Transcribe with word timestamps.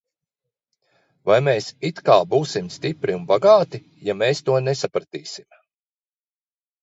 Vai 1.31 1.35
mēs 1.47 1.67
it 1.89 1.99
kā 2.07 2.15
būsim 2.31 2.71
stipri 2.77 3.17
un 3.17 3.27
bagāti, 3.31 3.81
ja 4.07 4.15
mēs 4.23 4.41
to 4.47 4.57
nesapratīsim? 4.69 5.49